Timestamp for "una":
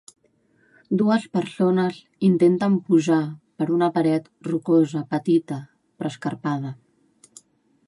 3.77-3.91